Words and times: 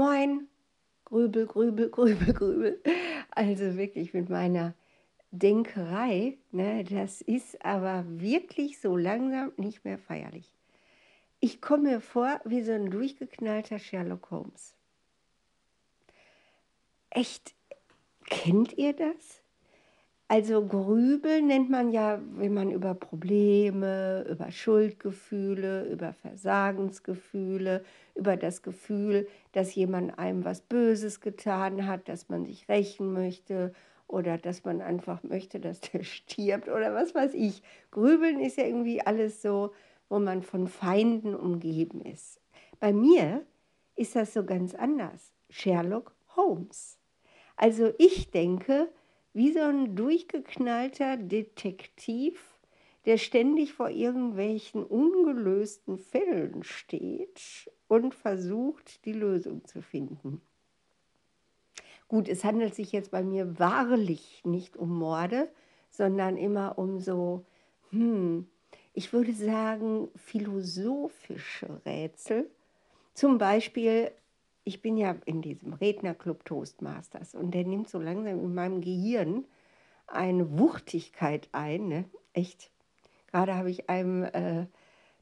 Moin, 0.00 0.48
Grübel, 1.04 1.46
Grübel, 1.46 1.90
Grübel, 1.90 2.32
Grübel. 2.32 2.82
Also 3.32 3.76
wirklich 3.76 4.14
mit 4.14 4.30
meiner 4.30 4.74
Denkerei, 5.30 6.38
ne, 6.52 6.84
das 6.84 7.20
ist 7.20 7.62
aber 7.62 8.06
wirklich 8.06 8.80
so 8.80 8.96
langsam 8.96 9.52
nicht 9.58 9.84
mehr 9.84 9.98
feierlich. 9.98 10.50
Ich 11.38 11.60
komme 11.60 11.90
mir 11.90 12.00
vor 12.00 12.40
wie 12.46 12.62
so 12.62 12.72
ein 12.72 12.90
durchgeknallter 12.90 13.78
Sherlock 13.78 14.30
Holmes. 14.30 14.74
Echt, 17.10 17.54
kennt 18.24 18.72
ihr 18.78 18.94
das? 18.94 19.42
Also 20.30 20.64
Grübel 20.64 21.42
nennt 21.42 21.70
man 21.70 21.90
ja, 21.90 22.20
wenn 22.36 22.54
man 22.54 22.70
über 22.70 22.94
Probleme, 22.94 24.24
über 24.30 24.52
Schuldgefühle, 24.52 25.88
über 25.90 26.12
Versagensgefühle, 26.12 27.82
über 28.14 28.36
das 28.36 28.62
Gefühl, 28.62 29.26
dass 29.50 29.74
jemand 29.74 30.20
einem 30.20 30.44
was 30.44 30.60
Böses 30.60 31.20
getan 31.20 31.84
hat, 31.84 32.08
dass 32.08 32.28
man 32.28 32.44
sich 32.44 32.68
rächen 32.68 33.12
möchte 33.12 33.74
oder 34.06 34.38
dass 34.38 34.62
man 34.62 34.80
einfach 34.80 35.24
möchte, 35.24 35.58
dass 35.58 35.80
der 35.92 36.04
stirbt 36.04 36.68
oder 36.68 36.94
was 36.94 37.12
weiß 37.12 37.34
ich. 37.34 37.64
Grübeln 37.90 38.38
ist 38.38 38.56
ja 38.56 38.66
irgendwie 38.66 39.04
alles 39.04 39.42
so, 39.42 39.72
wo 40.08 40.20
man 40.20 40.44
von 40.44 40.68
Feinden 40.68 41.34
umgeben 41.34 42.02
ist. 42.02 42.40
Bei 42.78 42.92
mir 42.92 43.44
ist 43.96 44.14
das 44.14 44.32
so 44.32 44.44
ganz 44.44 44.76
anders. 44.76 45.32
Sherlock 45.48 46.14
Holmes. 46.36 47.00
Also 47.56 47.90
ich 47.98 48.30
denke, 48.30 48.92
wie 49.32 49.52
so 49.52 49.60
ein 49.60 49.96
durchgeknallter 49.96 51.16
Detektiv, 51.16 52.58
der 53.06 53.16
ständig 53.16 53.72
vor 53.72 53.90
irgendwelchen 53.90 54.84
ungelösten 54.84 55.98
Fällen 55.98 56.62
steht 56.62 57.70
und 57.88 58.14
versucht, 58.14 59.04
die 59.04 59.12
Lösung 59.12 59.64
zu 59.64 59.82
finden. 59.82 60.42
Gut, 62.08 62.28
es 62.28 62.44
handelt 62.44 62.74
sich 62.74 62.92
jetzt 62.92 63.12
bei 63.12 63.22
mir 63.22 63.58
wahrlich 63.58 64.42
nicht 64.44 64.76
um 64.76 64.98
Morde, 64.98 65.48
sondern 65.90 66.36
immer 66.36 66.76
um 66.76 66.98
so, 66.98 67.46
hm, 67.90 68.48
ich 68.92 69.12
würde 69.12 69.32
sagen, 69.32 70.08
philosophische 70.16 71.80
Rätsel. 71.86 72.50
Zum 73.14 73.38
Beispiel 73.38 74.10
ich 74.64 74.82
bin 74.82 74.96
ja 74.96 75.16
in 75.24 75.42
diesem 75.42 75.72
Rednerclub 75.72 76.44
Toastmasters 76.44 77.34
und 77.34 77.52
der 77.52 77.64
nimmt 77.64 77.88
so 77.88 77.98
langsam 77.98 78.40
in 78.40 78.54
meinem 78.54 78.80
Gehirn 78.80 79.44
eine 80.06 80.58
Wuchtigkeit 80.58 81.48
ein. 81.52 81.88
Ne? 81.88 82.04
Echt. 82.32 82.70
Gerade 83.30 83.54
habe 83.54 83.70
ich 83.70 83.88
einem 83.88 84.24
äh, 84.24 84.66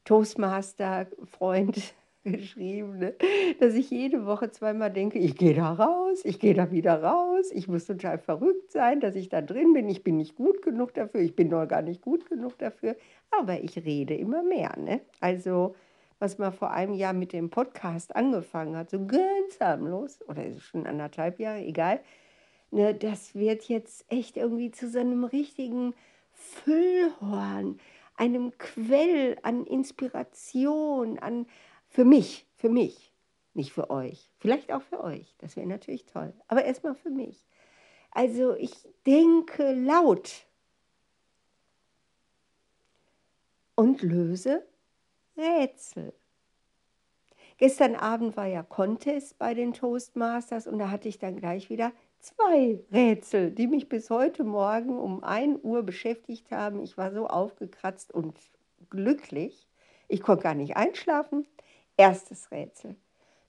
Toastmaster-Freund 0.05 1.95
geschrieben, 2.25 2.99
ne? 2.99 3.15
dass 3.61 3.75
ich 3.75 3.91
jede 3.91 4.27
Woche 4.27 4.51
zweimal 4.51 4.91
denke, 4.91 5.19
ich 5.19 5.37
gehe 5.37 5.55
da 5.55 5.73
raus, 5.73 6.21
ich 6.25 6.39
gehe 6.39 6.55
da 6.55 6.71
wieder 6.71 7.03
raus, 7.03 7.51
ich 7.53 7.69
muss 7.69 7.87
total 7.87 8.19
verrückt 8.19 8.73
sein, 8.73 9.01
dass 9.01 9.15
ich 9.15 9.29
da 9.29 9.41
drin 9.41 9.73
bin, 9.73 9.89
ich 9.89 10.03
bin 10.03 10.17
nicht 10.17 10.37
gut 10.37 10.63
genug 10.63 10.95
dafür, 10.95 11.21
ich 11.21 11.37
bin 11.37 11.49
noch 11.49 11.67
gar 11.67 11.83
nicht 11.83 12.01
gut 12.01 12.27
genug 12.29 12.59
dafür, 12.59 12.97
aber 13.31 13.63
ich 13.63 13.77
rede 13.85 14.15
immer 14.15 14.43
mehr. 14.43 14.77
Ne? 14.79 15.01
Also 15.21 15.75
was 16.19 16.39
man 16.39 16.53
vor 16.53 16.71
einem 16.71 16.95
Jahr 16.95 17.13
mit 17.13 17.33
dem 17.33 17.51
Podcast 17.51 18.15
angefangen 18.17 18.77
hat, 18.77 18.91
so 18.91 19.07
ganz 19.07 19.61
harmlos, 19.61 20.21
oder 20.29 20.45
ist 20.45 20.57
es 20.57 20.63
schon 20.65 20.87
anderthalb 20.87 21.39
Jahre, 21.39 21.61
egal, 21.61 22.01
ne, 22.71 22.95
das 22.95 23.35
wird 23.35 23.65
jetzt 23.65 24.05
echt 24.09 24.37
irgendwie 24.37 24.71
zu 24.71 24.89
so 24.89 24.99
einem 24.99 25.25
richtigen 25.25 25.95
Füllhorn, 26.33 27.79
einem 28.17 28.57
Quell 28.59 29.39
an 29.43 29.65
Inspiration, 29.65 31.19
an 31.19 31.47
für 31.89 32.05
mich, 32.05 32.47
für 32.57 32.69
mich, 32.69 33.13
nicht 33.55 33.73
für 33.73 33.91
euch, 33.91 34.31
vielleicht 34.39 34.73
auch 34.73 34.83
für 34.83 35.03
euch, 35.03 35.37
das 35.39 35.57
wäre 35.57 35.67
natürlich 35.67 36.05
toll, 36.07 36.33
aber 36.49 36.65
erstmal 36.65 36.95
für 36.95 37.11
mich. 37.11 37.47
Also 38.11 38.55
ich 38.55 38.73
denke 39.07 39.73
laut 39.73 40.47
und 43.75 44.03
löse 44.03 44.67
Rätsel. 45.39 46.13
Gestern 47.57 47.95
Abend 47.95 48.37
war 48.37 48.47
ja 48.47 48.63
Contest 48.63 49.39
bei 49.39 49.55
den 49.55 49.73
Toastmasters 49.73 50.67
und 50.67 50.79
da 50.79 50.91
hatte 50.91 51.09
ich 51.09 51.19
dann 51.19 51.37
gleich 51.37 51.71
wieder 51.71 51.93
zwei 52.19 52.81
Rätsel, 52.93 53.51
die 53.51 53.67
mich 53.67 53.89
bis 53.89 54.11
heute 54.11 54.45
Morgen 54.45 54.99
um 54.99 55.23
1 55.23 55.61
Uhr 55.63 55.83
beschäftigt 55.83 56.51
haben. 56.51 56.83
Ich 56.83 56.99
war 56.99 57.13
so 57.13 57.27
aufgekratzt 57.27 58.13
und 58.13 58.39
glücklich. 58.91 59.69
Ich 60.09 60.23
konnte 60.23 60.45
gar 60.45 60.55
nicht 60.55 60.77
einschlafen. 60.77 61.47
Erstes 61.97 62.51
Rätsel. 62.51 62.97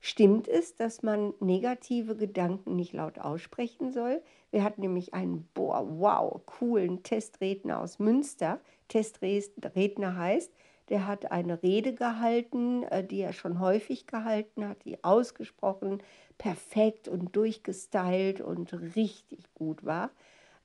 Stimmt 0.02 0.48
es, 0.48 0.76
dass 0.76 1.04
man 1.04 1.34
negative 1.40 2.16
Gedanken 2.16 2.76
nicht 2.76 2.94
laut 2.94 3.20
aussprechen 3.20 3.92
soll? 3.92 4.22
Wir 4.50 4.64
hatten 4.64 4.82
nämlich 4.82 5.14
einen, 5.14 5.50
boah, 5.54 5.86
wow, 5.88 6.42
coolen 6.46 7.04
Testredner 7.04 7.82
aus 7.82 8.00
Münster. 8.00 8.62
Testredner 8.88 10.16
heißt, 10.16 10.54
der 10.90 11.08
hat 11.08 11.32
eine 11.32 11.62
Rede 11.62 11.94
gehalten, 11.94 12.84
äh, 12.84 13.04
die 13.04 13.22
er 13.22 13.34
schon 13.34 13.60
häufig 13.60 14.08
gehalten 14.08 14.68
hat, 14.68 14.84
die 14.86 15.04
ausgesprochen 15.04 16.02
perfekt 16.38 17.08
und 17.08 17.36
durchgestylt 17.36 18.42
und 18.42 18.74
richtig 18.96 19.54
gut 19.54 19.86
war. 19.86 20.10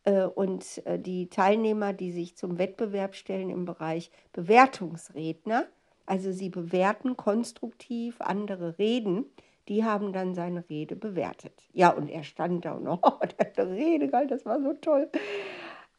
Äh, 0.05 0.25
und 0.25 0.85
äh, 0.87 0.99
die 0.99 1.29
Teilnehmer, 1.29 1.93
die 1.93 2.13
sich 2.13 2.37
zum 2.37 2.59
Wettbewerb 2.59 3.15
stellen 3.15 3.51
im 3.51 3.65
Bereich 3.65 4.11
Bewertungsredner, 4.33 5.67
also 6.07 6.33
sie 6.33 6.51
bewerten 6.51 7.17
konstruktiv 7.17 8.21
andere 8.21 8.79
Reden, 8.79 9.25
die 9.69 9.85
haben 9.85 10.13
dann 10.13 10.35
seine 10.35 10.69
Rede 10.69 10.97
bewertet. 10.97 11.65
Ja, 11.73 11.91
und 11.91 12.09
er 12.09 12.23
stand 12.23 12.65
da 12.65 12.73
und 12.73 12.87
oh, 12.89 12.99
der 13.01 13.47
hat 13.47 13.59
eine 13.59 13.71
Rede 13.71 14.09
gehalten, 14.09 14.29
das 14.29 14.45
war 14.45 14.61
so 14.61 14.75
toll. 14.75 15.09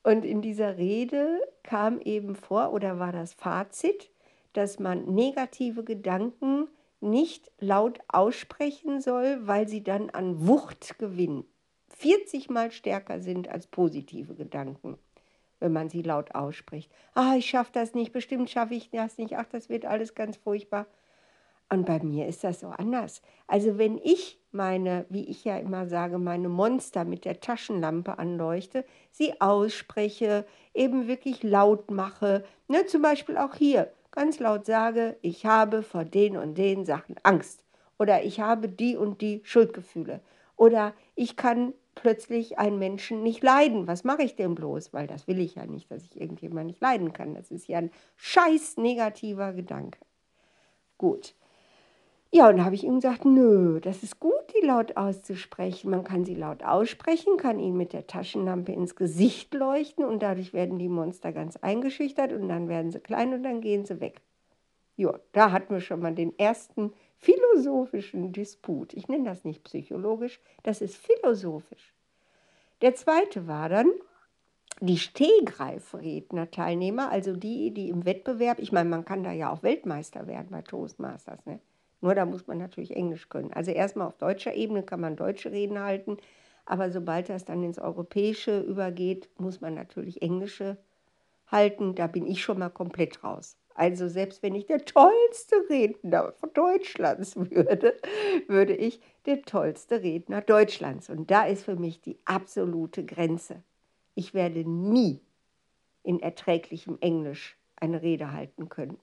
Und 0.04 0.24
in 0.24 0.44
dieser 0.44 0.78
Rede 0.78 1.42
kam 1.64 2.00
eben 2.00 2.36
vor, 2.36 2.72
oder 2.72 3.00
war 3.00 3.12
das 3.12 3.34
Fazit, 3.34 4.12
dass 4.58 4.80
man 4.80 5.14
negative 5.14 5.84
Gedanken 5.84 6.68
nicht 7.02 7.52
laut 7.60 8.00
aussprechen 8.08 9.02
soll, 9.02 9.40
weil 9.48 9.68
sie 9.68 9.84
dann 9.84 10.10
an 10.10 10.48
Wucht 10.48 10.98
gewinnen. 10.98 11.46
40 11.90 12.50
mal 12.50 12.72
stärker 12.72 13.22
sind 13.22 13.48
als 13.48 13.68
positive 13.68 14.36
Gedanken, 14.36 14.98
wenn 15.60 15.72
man 15.72 15.90
sie 15.90 16.02
laut 16.02 16.36
ausspricht. 16.36 16.92
Ah, 17.14 17.36
ich 17.38 17.46
schaffe 17.46 17.72
das 17.74 17.94
nicht, 17.94 18.12
bestimmt 18.12 18.50
schaffe 18.50 18.76
ich 18.76 18.90
das 18.90 19.18
nicht, 19.18 19.38
ach, 19.38 19.46
das 19.46 19.70
wird 19.70 19.86
alles 19.86 20.16
ganz 20.16 20.38
furchtbar. 20.38 20.88
Und 21.70 21.86
bei 21.86 22.00
mir 22.04 22.28
ist 22.28 22.44
das 22.44 22.60
so 22.60 22.68
anders. 22.68 23.22
Also 23.48 23.78
wenn 23.78 23.98
ich 23.98 24.40
meine, 24.52 25.06
wie 25.10 25.26
ich 25.26 25.44
ja 25.46 25.58
immer 25.58 25.88
sage, 25.88 26.20
meine 26.20 26.48
Monster 26.48 27.06
mit 27.06 27.26
der 27.26 27.40
Taschenlampe 27.40 28.20
anleuchte, 28.20 28.86
sie 29.12 29.42
ausspreche, 29.42 30.46
eben 30.74 31.08
wirklich 31.08 31.42
laut 31.42 31.90
mache, 31.90 32.44
ne, 32.68 32.86
zum 32.86 33.02
Beispiel 33.02 33.38
auch 33.38 33.56
hier, 33.56 33.92
ganz 34.16 34.40
laut 34.40 34.66
sage, 34.66 35.18
ich 35.22 35.46
habe 35.46 35.84
vor 35.84 36.06
den 36.06 36.38
und 36.38 36.58
den 36.58 36.86
Sachen 36.86 37.16
Angst 37.24 37.64
oder 38.00 38.24
ich 38.24 38.40
habe 38.40 38.68
die 38.70 38.98
und 38.98 39.22
die 39.22 39.42
Schuldgefühle 39.44 40.22
oder 40.56 40.94
ich 41.16 41.36
kann 41.36 41.74
plötzlich 41.96 42.60
einen 42.60 42.78
Menschen 42.78 43.24
nicht 43.24 43.44
leiden. 43.44 43.88
Was 43.88 44.04
mache 44.04 44.24
ich 44.24 44.36
denn 44.36 44.56
bloß? 44.56 44.94
Weil 44.94 45.08
das 45.08 45.28
will 45.28 45.40
ich 45.40 45.56
ja 45.56 45.66
nicht, 45.66 45.90
dass 45.92 46.04
ich 46.04 46.20
irgendjemand 46.20 46.68
nicht 46.68 46.82
leiden 46.82 47.14
kann. 47.14 47.34
Das 47.34 47.52
ist 47.52 47.68
ja 47.68 47.78
ein 47.78 47.92
scheiß 48.18 48.78
negativer 48.78 49.54
Gedanke. 49.54 50.00
Gut. 50.98 51.36
Ja, 52.32 52.50
und 52.50 52.66
habe 52.66 52.76
ich 52.76 52.84
ihm 52.84 52.96
gesagt, 52.96 53.24
nö, 53.24 53.80
das 53.80 54.04
ist 54.04 54.20
gut, 54.20 54.34
die 54.56 54.66
laut 54.66 54.98
auszusprechen. 54.98 55.92
Man 55.92 56.04
kann 56.04 56.26
sie 56.26 56.36
laut 56.36 56.64
aussprechen, 56.64 57.38
kann 57.38 57.60
ihnen 57.60 57.78
mit 57.78 57.94
der 57.94 58.08
Taschenlampe 58.08 58.74
ins 58.74 58.96
Gesicht 58.96 59.54
leuchten 59.54 60.04
und 60.04 60.22
dadurch 60.22 60.52
werden 60.54 60.78
die 60.78 60.90
Monster 60.90 61.32
ganz 61.32 61.56
eingeschüchtert 61.56 62.34
und 62.34 62.50
dann 62.50 62.68
werden 62.68 62.92
sie 62.92 63.00
klein 63.00 63.34
und 63.34 63.44
dann 63.44 63.62
gehen 63.62 63.86
sie 63.86 64.02
weg. 64.02 64.22
Ja, 64.98 65.18
da 65.32 65.52
hatten 65.52 65.74
wir 65.74 65.82
schon 65.82 66.02
mal 66.02 66.14
den 66.14 66.38
ersten 66.38 66.92
philosophischen 67.18 68.34
Disput. 68.34 68.94
Ich 68.94 69.08
nenne 69.08 69.30
das 69.30 69.46
nicht 69.46 69.64
psychologisch, 69.64 70.42
das 70.64 70.82
ist 70.82 70.98
philosophisch. 70.98 71.94
Der 72.82 72.96
zweite 72.96 73.48
war 73.48 73.70
dann, 73.70 73.92
die 74.82 74.98
Stehgreifredner-Teilnehmer, 74.98 77.10
also 77.10 77.34
die, 77.36 77.74
die 77.74 77.88
im 77.90 78.06
Wettbewerb, 78.06 78.60
ich 78.60 78.72
meine, 78.74 78.90
man 78.90 79.06
kann 79.06 79.24
da 79.24 79.32
ja 79.32 79.52
auch 79.52 79.64
Weltmeister 79.64 80.28
werden 80.28 80.50
bei 80.52 80.62
Toastmasters, 80.62 81.46
ne? 81.46 81.60
Nur 82.02 82.16
da 82.16 82.26
muss 82.26 82.48
man 82.48 82.58
natürlich 82.58 82.96
Englisch 82.96 83.30
können. 83.30 83.54
Also 83.54 83.72
erstmal 83.72 84.08
auf 84.08 84.18
deutscher 84.18 84.54
Ebene 84.54 84.84
kann 84.84 85.02
man 85.02 85.16
deutsche 85.16 85.52
Reden 85.52 85.80
halten, 85.80 86.18
aber 86.66 86.92
sobald 86.92 87.30
das 87.30 87.46
dann 87.46 87.64
ins 87.64 87.80
Europäische 87.80 88.60
übergeht, 88.62 89.30
muss 89.38 89.62
man 89.62 89.76
natürlich 89.76 90.22
Englische 90.22 90.78
halten. 91.48 91.96
Da 91.96 92.08
bin 92.08 92.26
ich 92.26 92.44
schon 92.44 92.60
mal 92.60 92.70
komplett 92.70 93.24
raus. 93.24 93.58
Also 93.76 94.08
selbst 94.08 94.42
wenn 94.42 94.56
ich 94.56 94.66
der 94.66 94.86
tollste 94.86 95.56
Redner 95.70 96.32
von 96.40 96.52
Deutschlands 96.54 97.36
würde, 97.52 97.98
würde 98.48 98.74
ich 98.74 99.02
der 99.26 99.42
tollste 99.42 100.02
Redner 100.02 100.42
Deutschlands. 100.42 101.10
Und 101.10 101.30
da 101.30 101.46
ist 101.46 101.66
für 101.66 101.76
mich 101.76 102.02
die 102.02 102.18
absolute 102.26 103.06
Grenze. 103.06 103.64
Ich 104.16 104.34
werde 104.34 104.68
nie 104.68 105.22
in 106.04 106.22
erträglichem 106.22 106.98
Englisch 107.02 107.58
eine 107.76 108.02
Rede 108.02 108.32
halten 108.32 108.70
können. 108.70 108.98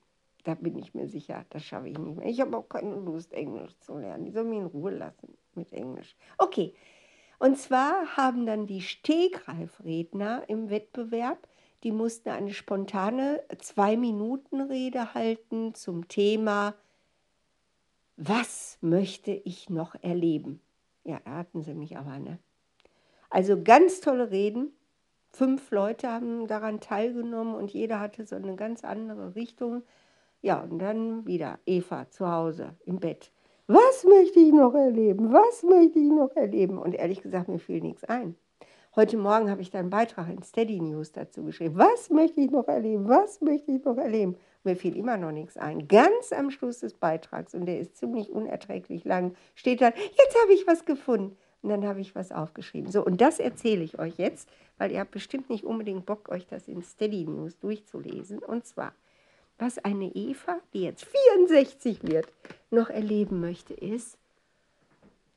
Da 0.44 0.54
bin 0.54 0.76
ich 0.76 0.94
mir 0.94 1.06
sicher, 1.06 1.44
das 1.50 1.64
schaffe 1.64 1.88
ich 1.88 1.98
nicht 1.98 2.16
mehr. 2.16 2.28
Ich 2.28 2.40
habe 2.40 2.56
auch 2.56 2.68
keine 2.68 2.96
Lust, 2.96 3.32
Englisch 3.32 3.78
zu 3.78 3.98
lernen. 3.98 4.24
Die 4.24 4.32
sollen 4.32 4.50
mich 4.50 4.58
in 4.58 4.66
Ruhe 4.66 4.90
lassen. 4.90 5.36
mit 5.54 5.72
Englisch. 5.72 6.16
Okay, 6.38 6.74
und 7.38 7.58
zwar 7.58 8.16
haben 8.16 8.46
dann 8.46 8.66
die 8.66 8.80
Stegreifredner 8.80 10.44
im 10.48 10.70
Wettbewerb, 10.70 11.48
die 11.82 11.90
mussten 11.90 12.28
eine 12.28 12.52
spontane 12.52 13.42
Zwei-Minuten-Rede 13.58 15.14
halten 15.14 15.74
zum 15.74 16.06
Thema, 16.06 16.74
was 18.16 18.78
möchte 18.80 19.32
ich 19.32 19.68
noch 19.68 19.96
erleben? 20.02 20.60
Ja, 21.02 21.20
da 21.24 21.38
hatten 21.38 21.62
sie 21.62 21.74
mich 21.74 21.96
aber, 21.96 22.20
ne? 22.20 22.38
Also 23.30 23.60
ganz 23.60 24.00
tolle 24.00 24.30
Reden. 24.30 24.70
Fünf 25.30 25.70
Leute 25.72 26.08
haben 26.08 26.46
daran 26.46 26.80
teilgenommen 26.80 27.56
und 27.56 27.72
jeder 27.72 27.98
hatte 27.98 28.24
so 28.24 28.36
eine 28.36 28.54
ganz 28.54 28.84
andere 28.84 29.34
Richtung. 29.34 29.82
Ja, 30.44 30.60
und 30.60 30.80
dann 30.80 31.24
wieder 31.24 31.60
Eva 31.66 32.10
zu 32.10 32.28
Hause 32.28 32.74
im 32.84 32.98
Bett. 32.98 33.30
Was 33.68 34.02
möchte 34.02 34.40
ich 34.40 34.52
noch 34.52 34.74
erleben? 34.74 35.32
Was 35.32 35.62
möchte 35.62 36.00
ich 36.00 36.10
noch 36.10 36.34
erleben? 36.34 36.78
Und 36.78 36.96
ehrlich 36.96 37.22
gesagt, 37.22 37.46
mir 37.48 37.60
fiel 37.60 37.80
nichts 37.80 38.02
ein. 38.02 38.34
Heute 38.96 39.16
Morgen 39.16 39.48
habe 39.48 39.62
ich 39.62 39.70
da 39.70 39.78
einen 39.78 39.90
Beitrag 39.90 40.28
in 40.28 40.42
Steady 40.42 40.80
News 40.80 41.12
dazu 41.12 41.44
geschrieben. 41.44 41.78
Was 41.78 42.10
möchte 42.10 42.40
ich 42.40 42.50
noch 42.50 42.66
erleben? 42.66 43.08
Was 43.08 43.40
möchte 43.40 43.70
ich 43.70 43.84
noch 43.84 43.96
erleben? 43.96 44.36
Mir 44.64 44.74
fiel 44.74 44.96
immer 44.96 45.16
noch 45.16 45.30
nichts 45.30 45.56
ein. 45.56 45.86
Ganz 45.86 46.32
am 46.32 46.50
Schluss 46.50 46.80
des 46.80 46.94
Beitrags, 46.94 47.54
und 47.54 47.66
der 47.66 47.78
ist 47.78 47.96
ziemlich 47.96 48.28
unerträglich 48.30 49.04
lang, 49.04 49.34
steht 49.54 49.80
dann, 49.80 49.92
jetzt 49.96 50.42
habe 50.42 50.54
ich 50.54 50.66
was 50.66 50.84
gefunden. 50.84 51.36
Und 51.62 51.70
dann 51.70 51.86
habe 51.86 52.00
ich 52.00 52.16
was 52.16 52.32
aufgeschrieben. 52.32 52.90
So, 52.90 53.04
und 53.04 53.20
das 53.20 53.38
erzähle 53.38 53.84
ich 53.84 54.00
euch 54.00 54.18
jetzt, 54.18 54.48
weil 54.76 54.90
ihr 54.90 54.98
habt 54.98 55.12
bestimmt 55.12 55.48
nicht 55.48 55.62
unbedingt 55.62 56.04
Bock, 56.04 56.28
euch 56.30 56.48
das 56.48 56.66
in 56.66 56.82
Steady 56.82 57.24
News 57.24 57.60
durchzulesen. 57.60 58.40
Und 58.40 58.66
zwar, 58.66 58.92
was 59.62 59.78
eine 59.78 60.10
Eva, 60.16 60.60
die 60.74 60.82
jetzt 60.82 61.04
64 61.04 62.02
wird, 62.02 62.26
noch 62.70 62.90
erleben 62.90 63.40
möchte, 63.40 63.74
ist, 63.74 64.18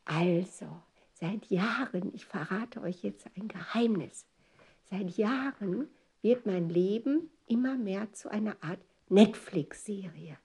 also, 0.04 0.66
seit 1.14 1.46
Jahren, 1.46 2.12
ich 2.16 2.26
verrate 2.26 2.82
euch 2.82 3.04
jetzt 3.04 3.28
ein 3.38 3.48
Geheimnis, 3.48 4.26
seit 4.90 5.12
Jahren 5.12 5.88
wird 6.24 6.48
mein 6.48 6.70
Leben 6.70 7.30
immer 7.46 7.76
mehr 7.76 8.12
zu 8.14 8.30
einer 8.30 8.56
Art 8.62 8.80
Netflix-Serie. 9.10 10.38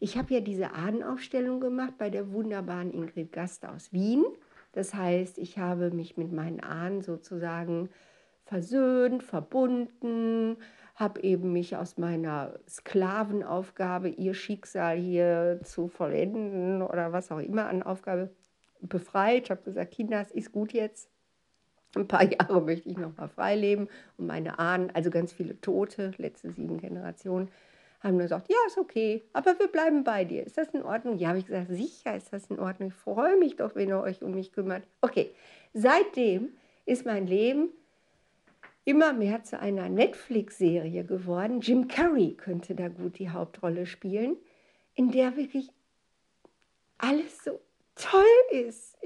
Ich 0.00 0.16
habe 0.16 0.32
ja 0.32 0.40
diese 0.40 0.72
Ahnenaufstellung 0.72 1.60
gemacht 1.60 1.98
bei 1.98 2.08
der 2.08 2.32
wunderbaren 2.32 2.90
Ingrid 2.90 3.32
Gast 3.32 3.66
aus 3.66 3.92
Wien. 3.92 4.24
Das 4.72 4.94
heißt, 4.94 5.36
ich 5.36 5.58
habe 5.58 5.90
mich 5.90 6.16
mit 6.16 6.32
meinen 6.32 6.60
Ahnen 6.60 7.02
sozusagen 7.02 7.90
versöhnt, 8.46 9.22
verbunden, 9.22 10.56
habe 10.94 11.22
eben 11.22 11.52
mich 11.52 11.76
aus 11.76 11.98
meiner 11.98 12.58
Sklavenaufgabe, 12.68 14.08
ihr 14.08 14.34
Schicksal 14.34 14.96
hier 14.96 15.60
zu 15.64 15.88
vollenden 15.88 16.82
oder 16.82 17.12
was 17.12 17.32
auch 17.32 17.40
immer 17.40 17.66
an 17.66 17.82
Aufgabe 17.82 18.30
befreit. 18.80 19.44
Ich 19.44 19.50
habe 19.50 19.62
gesagt, 19.62 19.92
Kinder, 19.92 20.20
es 20.20 20.30
ist 20.30 20.52
gut 20.52 20.72
jetzt. 20.72 21.10
Ein 21.96 22.06
paar 22.06 22.24
Jahre 22.32 22.60
möchte 22.60 22.88
ich 22.88 22.96
noch 22.96 23.16
mal 23.16 23.28
frei 23.28 23.56
leben 23.56 23.88
und 24.18 24.26
meine 24.26 24.58
Ahnen, 24.58 24.90
also 24.94 25.10
ganz 25.10 25.32
viele 25.32 25.60
Tote, 25.60 26.12
letzte 26.16 26.52
sieben 26.52 26.78
Generationen, 26.78 27.50
haben 28.00 28.16
nur 28.16 28.24
gesagt, 28.24 28.50
ja, 28.50 28.56
ist 28.66 28.78
okay, 28.78 29.24
aber 29.32 29.58
wir 29.58 29.66
bleiben 29.68 30.04
bei 30.04 30.24
dir. 30.24 30.44
Ist 30.44 30.58
das 30.58 30.68
in 30.68 30.82
Ordnung? 30.82 31.16
Ja, 31.16 31.28
habe 31.28 31.38
ich 31.38 31.46
gesagt, 31.46 31.68
sicher 31.70 32.14
ist 32.14 32.32
das 32.32 32.46
in 32.50 32.60
Ordnung. 32.60 32.90
Ich 32.90 32.94
freue 32.94 33.36
mich 33.38 33.56
doch, 33.56 33.74
wenn 33.74 33.88
ihr 33.88 34.00
euch 34.00 34.22
um 34.22 34.32
mich 34.32 34.52
kümmert. 34.52 34.86
Okay, 35.00 35.34
seitdem 35.72 36.50
ist 36.84 37.06
mein 37.06 37.26
Leben 37.26 37.70
immer 38.84 39.12
mehr 39.12 39.42
zu 39.42 39.58
einer 39.58 39.88
Netflix-Serie 39.88 41.04
geworden. 41.04 41.60
Jim 41.60 41.88
Carrey 41.88 42.34
könnte 42.34 42.74
da 42.74 42.88
gut 42.88 43.18
die 43.18 43.30
Hauptrolle 43.30 43.86
spielen, 43.86 44.36
in 44.94 45.10
der 45.10 45.36
wirklich 45.36 45.70
alles 46.98 47.42
so 47.42 47.60
toll 47.94 48.22
ist. 48.50 48.96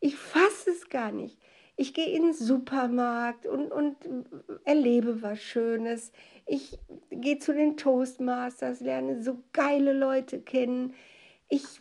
Ich 0.00 0.16
fasse 0.16 0.70
es 0.70 0.88
gar 0.88 1.12
nicht. 1.12 1.38
Ich 1.76 1.94
gehe 1.94 2.14
in 2.14 2.22
den 2.22 2.34
Supermarkt 2.34 3.46
und, 3.46 3.72
und 3.72 3.96
erlebe 4.64 5.22
was 5.22 5.40
Schönes. 5.40 6.12
Ich 6.46 6.78
gehe 7.10 7.38
zu 7.38 7.54
den 7.54 7.76
Toastmasters, 7.76 8.80
lerne 8.80 9.22
so 9.22 9.42
geile 9.52 9.92
Leute 9.92 10.40
kennen. 10.40 10.94
Ich 11.48 11.80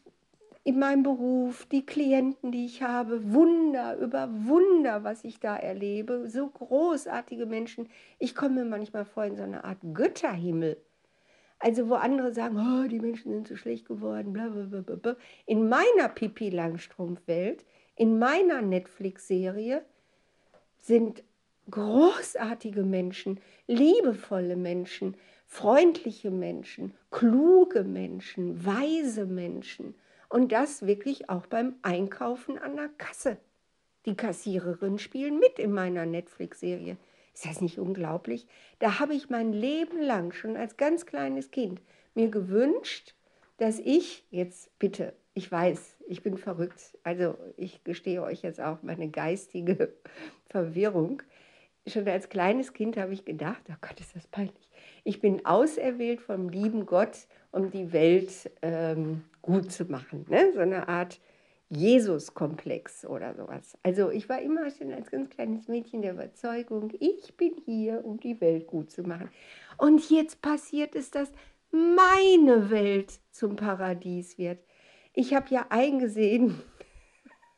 in 0.63 0.77
meinem 0.77 1.03
Beruf, 1.03 1.65
die 1.65 1.85
Klienten, 1.85 2.51
die 2.51 2.65
ich 2.65 2.83
habe, 2.83 3.33
Wunder 3.33 3.97
über 3.97 4.29
Wunder, 4.45 5.03
was 5.03 5.23
ich 5.23 5.39
da 5.39 5.55
erlebe, 5.55 6.29
so 6.29 6.47
großartige 6.47 7.47
Menschen. 7.47 7.89
Ich 8.19 8.35
komme 8.35 8.63
mir 8.63 8.69
manchmal 8.69 9.05
vor 9.05 9.25
in 9.25 9.35
so 9.35 9.43
eine 9.43 9.63
Art 9.63 9.79
Götterhimmel. 9.93 10.77
Also 11.57 11.89
wo 11.89 11.95
andere 11.95 12.33
sagen, 12.33 12.57
oh, 12.57 12.87
die 12.87 12.99
Menschen 12.99 13.31
sind 13.31 13.47
so 13.47 13.55
schlecht 13.55 13.87
geworden, 13.87 14.33
bla 14.33 14.49
bla 14.49 14.81
bla 14.81 14.95
bla. 14.95 15.15
In 15.45 15.69
meiner 15.69 16.09
Pipi 16.09 16.49
Langstrumpf-Welt, 16.49 17.65
in 17.95 18.17
meiner 18.19 18.61
Netflix-Serie 18.61 19.83
sind 20.79 21.23
großartige 21.69 22.83
Menschen, 22.83 23.39
liebevolle 23.67 24.55
Menschen, 24.55 25.15
freundliche 25.45 26.31
Menschen, 26.31 26.93
kluge 27.11 27.83
Menschen, 27.83 28.65
weise 28.65 29.25
Menschen. 29.25 29.93
Und 30.31 30.53
das 30.53 30.87
wirklich 30.87 31.29
auch 31.29 31.45
beim 31.45 31.75
Einkaufen 31.81 32.57
an 32.57 32.77
der 32.77 32.87
Kasse. 32.87 33.35
Die 34.05 34.15
Kassiererinnen 34.15 34.97
spielen 34.97 35.39
mit 35.39 35.59
in 35.59 35.73
meiner 35.73 36.05
Netflix-Serie. 36.05 36.95
Ist 37.33 37.45
das 37.45 37.59
nicht 37.59 37.79
unglaublich? 37.79 38.47
Da 38.79 38.99
habe 38.99 39.13
ich 39.13 39.29
mein 39.29 39.51
Leben 39.51 40.01
lang, 40.01 40.31
schon 40.31 40.55
als 40.55 40.77
ganz 40.77 41.05
kleines 41.05 41.51
Kind, 41.51 41.81
mir 42.13 42.29
gewünscht, 42.29 43.13
dass 43.57 43.77
ich, 43.79 44.23
jetzt 44.31 44.79
bitte, 44.79 45.13
ich 45.33 45.51
weiß, 45.51 45.97
ich 46.07 46.23
bin 46.23 46.37
verrückt, 46.37 46.97
also 47.03 47.37
ich 47.57 47.83
gestehe 47.83 48.23
euch 48.23 48.41
jetzt 48.41 48.61
auch 48.61 48.81
meine 48.83 49.09
geistige 49.09 49.93
Verwirrung. 50.49 51.23
Schon 51.87 52.07
als 52.07 52.29
kleines 52.29 52.71
Kind 52.71 52.95
habe 52.95 53.11
ich 53.11 53.25
gedacht, 53.25 53.63
oh 53.69 53.75
Gott, 53.81 53.99
ist 53.99 54.15
das 54.15 54.27
peinlich. 54.27 54.69
Ich 55.03 55.19
bin 55.19 55.45
auserwählt 55.45 56.21
vom 56.21 56.47
lieben 56.47 56.85
Gott, 56.85 57.27
um 57.51 57.69
die 57.69 57.91
Welt 57.91 58.49
ähm, 58.61 59.25
gut 59.41 59.71
zu 59.71 59.85
machen. 59.85 60.25
Ne? 60.29 60.51
So 60.53 60.59
eine 60.59 60.87
Art 60.87 61.19
Jesus-Komplex 61.69 63.05
oder 63.05 63.33
sowas. 63.33 63.77
Also 63.83 64.09
ich 64.09 64.27
war 64.27 64.41
immer 64.41 64.69
schon 64.71 64.91
als 64.91 65.09
ganz 65.09 65.29
kleines 65.29 65.67
Mädchen 65.67 66.01
der 66.01 66.13
Überzeugung, 66.13 66.91
ich 66.99 67.37
bin 67.37 67.55
hier, 67.63 68.03
um 68.03 68.19
die 68.19 68.41
Welt 68.41 68.67
gut 68.67 68.91
zu 68.91 69.03
machen. 69.03 69.29
Und 69.77 70.09
jetzt 70.09 70.41
passiert 70.41 70.95
es, 70.95 71.11
dass 71.11 71.31
meine 71.71 72.69
Welt 72.69 73.19
zum 73.31 73.55
Paradies 73.55 74.37
wird. 74.37 74.59
Ich 75.13 75.33
habe 75.33 75.45
ja 75.49 75.65
eingesehen, 75.69 76.61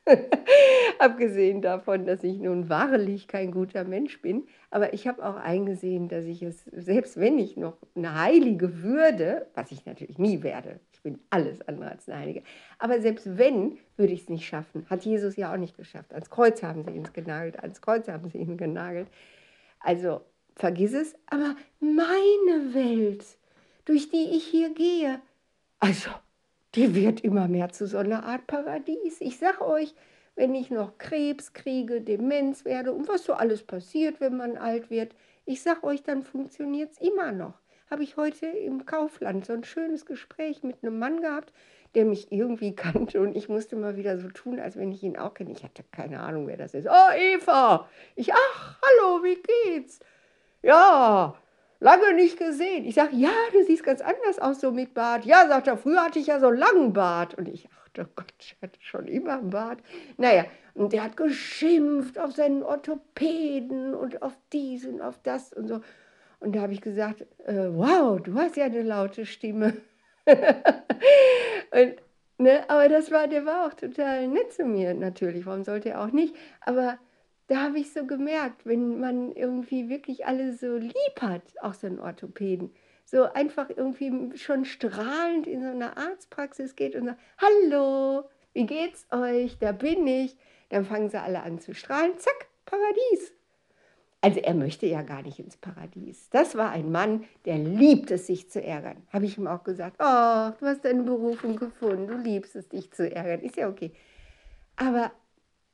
Abgesehen 0.99 1.61
davon, 1.61 2.06
dass 2.06 2.23
ich 2.23 2.37
nun 2.37 2.69
wahrlich 2.69 3.28
kein 3.28 3.52
guter 3.52 3.83
Mensch 3.83 4.21
bin, 4.21 4.44
aber 4.69 4.94
ich 4.94 5.07
habe 5.07 5.25
auch 5.25 5.35
eingesehen, 5.35 6.09
dass 6.09 6.25
ich 6.25 6.44
es, 6.44 6.66
selbst 6.66 7.18
wenn 7.18 7.40
ich 7.40 7.57
noch 7.57 7.78
eine 7.95 8.19
Heilige 8.19 8.83
würde, 8.83 9.47
was 9.54 9.71
ich 9.71 9.85
natürlich 9.85 10.18
nie 10.18 10.44
werde, 10.44 10.80
bin 11.04 11.19
alles 11.30 11.62
andere 11.68 11.92
als 11.92 12.07
eine 12.07 12.19
Heilige, 12.19 12.44
aber 12.80 13.02
selbst 13.02 13.38
wenn, 13.38 13.78
würde 13.98 14.14
ich 14.14 14.22
es 14.22 14.30
nicht 14.30 14.48
schaffen. 14.48 14.86
Hat 14.90 15.04
Jesus 15.04 15.36
ja 15.36 15.54
auch 15.54 15.57
nicht 15.57 15.78
geschafft. 15.78 16.14
Ans 16.14 16.30
Kreuz 16.30 16.64
haben 16.64 16.83
sie 16.83 16.92
ihn 16.92 17.07
genagelt, 17.14 17.60
ans 17.60 17.81
Kreuz 17.81 18.07
haben 18.07 18.30
sie 18.30 18.40
ihn 18.40 18.57
genagelt. 18.57 19.10
Also 19.80 20.22
vergiss 20.56 20.94
es, 20.94 21.16
aber 21.28 21.56
meine 21.80 22.74
Welt, 22.74 23.26
durch 23.86 24.10
die 24.10 24.36
ich 24.36 24.45
hier 24.45 24.74
gehe, 24.74 25.22
also 25.80 26.10
die 26.76 26.95
wird 26.95 27.22
immer 27.22 27.48
mehr 27.48 27.69
zu 27.69 27.86
so 27.86 27.98
einer 27.98 28.24
Art 28.24 28.48
Paradies. 28.48 29.19
Ich 29.19 29.38
sage 29.38 29.66
euch, 29.66 29.94
wenn 30.36 30.56
ich 30.56 30.72
noch 30.72 30.98
Krebs 30.98 31.54
kriege, 31.54 32.02
Demenz 32.02 32.66
werde 32.66 32.94
und 32.94 33.07
was 33.07 33.26
so 33.26 33.33
alles 33.33 33.64
passiert, 33.64 34.19
wenn 34.19 34.38
man 34.38 34.57
alt 34.57 34.90
wird, 34.90 35.14
ich 35.45 35.62
sage 35.62 35.83
euch, 35.83 36.04
dann 36.04 36.24
funktioniert 36.24 36.92
es 36.94 36.98
immer 37.00 37.31
noch. 37.31 37.60
Habe 37.94 38.02
ich 38.02 38.18
heute 38.18 38.47
im 38.47 38.88
Kaufland 38.88 39.45
so 39.45 39.54
ein 39.54 39.64
schönes 39.64 40.07
Gespräch 40.07 40.64
mit 40.64 40.78
einem 40.81 40.97
Mann 40.97 41.21
gehabt, 41.21 41.54
der 41.94 42.06
mich 42.06 42.31
irgendwie 42.31 42.76
kannte 42.76 43.21
und 43.21 43.35
ich 43.35 43.50
musste 43.50 43.76
mal 43.76 43.95
wieder 43.97 44.18
so 44.18 44.30
tun, 44.30 44.59
als 44.59 44.78
wenn 44.78 44.92
ich 44.92 45.04
ihn 45.04 45.16
auch 45.16 45.35
kenne. 45.35 45.52
Ich 45.52 45.64
hatte 45.64 45.83
keine 45.92 46.19
Ahnung, 46.19 46.47
wer 46.47 46.57
das 46.57 46.73
ist. 46.73 46.88
Oh, 46.90 47.14
Eva! 47.16 47.88
Ich, 48.16 48.33
ach, 48.33 48.80
hallo, 48.81 49.23
wie 49.23 49.38
geht's? 49.44 50.00
Ja, 50.64 51.35
lange 51.80 52.16
nicht 52.16 52.40
gesehen. 52.40 52.83
Ich 52.85 52.95
sage, 52.95 53.16
ja, 53.16 53.30
du 53.52 53.64
siehst 53.64 53.83
ganz 53.83 54.02
anders 54.02 54.40
aus 54.40 54.59
so 54.59 54.71
mit 54.71 54.95
Bart. 54.95 55.23
Ja, 55.26 55.47
sagt 55.47 55.68
er, 55.68 55.78
früher 55.78 56.04
hatte 56.04 56.18
ich 56.18 56.26
ja 56.26 56.40
so 56.40 56.47
einen 56.47 56.57
langen 56.57 56.94
Bart. 56.94 57.35
Und 57.35 57.47
ich, 57.47 57.69
ach 57.80 57.90
der 57.90 58.06
Gott, 58.16 58.33
ich 58.40 58.57
hatte 58.59 58.80
schon 58.81 59.07
immer 59.07 59.38
einen 59.38 59.52
Bart. 59.52 59.83
Naja, 60.18 60.45
und 60.73 60.94
der 60.94 61.04
hat 61.04 61.16
geschimpft 61.16 62.18
auf 62.18 62.31
seinen 62.31 62.64
Orthopäden 62.64 63.94
und 63.94 64.23
auf 64.23 64.35
dies 64.52 64.83
und 64.88 65.00
auf 65.00 65.19
das 65.21 65.54
und 65.54 65.68
so. 65.68 65.81
Und 66.44 66.57
da 66.57 66.62
habe 66.62 66.73
ich 66.73 66.81
gesagt, 66.81 67.21
äh, 67.45 67.69
wow, 67.71 68.21
du 68.21 68.35
hast 68.35 68.57
ja 68.57 68.66
eine 68.66 68.81
laute 68.81 69.26
Stimme. 69.26 69.78
und, 70.26 71.95
ne, 72.38 72.69
aber 72.69 72.90
das 72.90 73.12
war, 73.12 73.30
der 73.30 73.45
war 73.45 73.66
auch 73.66 73.73
total 73.73 74.28
nett 74.28 74.52
zu 74.52 74.66
mir, 74.66 74.94
natürlich. 74.94 75.45
Warum 75.45 75.64
sollte 75.64 75.92
er 75.92 76.04
auch 76.04 76.12
nicht? 76.12 76.35
Aber 76.59 77.00
da 77.47 77.62
habe 77.62 77.80
ich 77.80 77.94
so 77.94 78.06
gemerkt, 78.06 78.66
wenn 78.66 79.00
man 79.00 79.31
irgendwie 79.31 79.88
wirklich 79.88 80.26
alle 80.26 80.52
so 80.52 80.76
lieb 80.76 81.21
hat, 81.21 81.44
auch 81.62 81.73
so 81.73 81.88
einen 81.88 82.02
Orthopäden, 82.02 82.71
so 83.06 83.23
einfach 83.23 83.69
irgendwie 83.69 84.38
schon 84.38 84.66
strahlend 84.66 85.47
in 85.47 85.62
so 85.62 85.69
eine 85.69 85.95
Arztpraxis 85.95 86.76
geht 86.76 86.95
und 86.95 87.06
sagt, 87.06 87.21
hallo, 87.38 88.26
wie 88.52 88.66
geht's 88.66 89.07
euch? 89.12 89.57
Da 89.59 89.71
bin 89.71 90.06
ich. 90.07 90.35
Dann 90.68 90.83
fangen 90.83 91.09
sie 91.09 91.21
alle 91.21 91.42
an 91.42 91.59
zu 91.59 91.73
strahlen. 91.73 92.18
Zack, 92.18 92.47
Paradies. 92.66 93.33
Also 94.23 94.39
er 94.39 94.53
möchte 94.53 94.85
ja 94.85 95.01
gar 95.01 95.21
nicht 95.21 95.37
ins 95.39 95.57
Paradies. 95.57 96.30
Das 96.30 96.56
war 96.56 96.71
ein 96.71 96.94
Mann, 96.94 97.25
der 97.44 97.57
liebt 97.57 98.09
es, 98.09 98.27
sich 98.27 98.49
zu 98.49 98.63
ärgern. 98.63 99.03
Habe 99.11 99.25
ich 99.25 99.37
ihm 99.37 99.47
auch 99.47 99.65
gesagt, 99.65 99.97
oh, 99.99 100.51
du 100.57 100.65
hast 100.65 100.85
deine 100.85 101.03
Berufung 101.03 101.57
gefunden, 101.57 102.07
du 102.07 102.15
liebst 102.15 102.56
es, 102.56 102.69
dich 102.69 102.89
zu 102.92 103.13
ärgern. 103.13 103.42
Ist 103.42 103.57
ja 103.57 103.68
okay. 103.68 103.92
Aber 104.77 105.11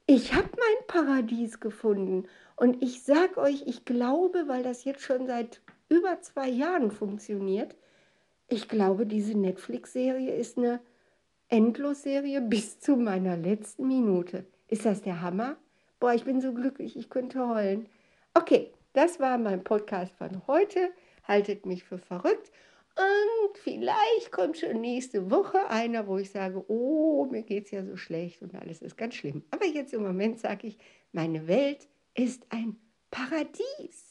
ich 0.07 0.33
habe 0.33 0.49
mein 0.49 0.87
Paradies 0.87 1.59
gefunden. 1.59 2.27
Und 2.55 2.81
ich 2.81 3.03
sage 3.03 3.37
euch, 3.37 3.67
ich 3.67 3.85
glaube, 3.85 4.45
weil 4.47 4.63
das 4.63 4.83
jetzt 4.83 5.03
schon 5.03 5.27
seit 5.27 5.61
über 5.87 6.19
zwei 6.21 6.49
Jahren 6.49 6.89
funktioniert, 6.89 7.75
ich 8.47 8.67
glaube, 8.67 9.05
diese 9.05 9.37
Netflix-Serie 9.37 10.33
ist 10.33 10.57
eine 10.57 10.79
Endlosserie 11.49 12.41
bis 12.41 12.79
zu 12.79 12.95
meiner 12.95 13.37
letzten 13.37 13.87
Minute. 13.87 14.47
Ist 14.67 14.87
das 14.87 15.03
der 15.03 15.21
Hammer? 15.21 15.57
Boah, 15.99 16.15
ich 16.15 16.23
bin 16.23 16.41
so 16.41 16.51
glücklich, 16.51 16.97
ich 16.97 17.11
könnte 17.11 17.47
heulen. 17.47 17.85
Okay, 18.33 18.71
das 18.93 19.19
war 19.19 19.37
mein 19.37 19.63
Podcast 19.63 20.13
von 20.15 20.45
heute. 20.47 20.91
Haltet 21.23 21.65
mich 21.65 21.83
für 21.83 21.97
verrückt. 21.97 22.51
Und 22.95 23.57
vielleicht 23.57 24.31
kommt 24.31 24.57
schon 24.57 24.81
nächste 24.81 25.31
Woche 25.31 25.69
einer, 25.69 26.07
wo 26.07 26.17
ich 26.17 26.31
sage, 26.31 26.63
oh, 26.67 27.25
mir 27.31 27.43
geht 27.43 27.65
es 27.65 27.71
ja 27.71 27.83
so 27.85 27.95
schlecht 27.95 28.41
und 28.41 28.55
alles 28.55 28.81
ist 28.81 28.97
ganz 28.97 29.15
schlimm. 29.15 29.43
Aber 29.51 29.65
jetzt 29.65 29.93
im 29.93 30.03
Moment 30.03 30.39
sage 30.39 30.67
ich, 30.67 30.77
meine 31.11 31.47
Welt 31.47 31.87
ist 32.13 32.45
ein 32.49 32.77
Paradies. 33.09 34.08